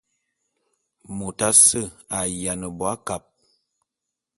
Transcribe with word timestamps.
Mot 1.17 1.39
asse 1.49 1.81
a’ayiana 2.17 2.67
bo 2.77 2.85
akab. 2.93 3.23